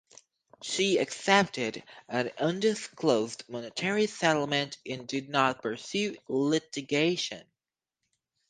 [0.63, 7.43] She accepted an undisclosed monetary settlement and did not pursue litigation.